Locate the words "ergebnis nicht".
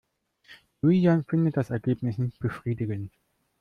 1.69-2.39